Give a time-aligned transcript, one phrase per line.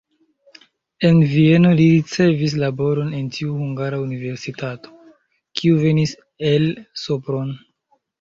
[1.09, 4.95] En Vieno li ricevis laboron en tiu hungara universitato,
[5.61, 6.15] kiu venis
[6.53, 6.67] el
[7.03, 7.53] Sopron.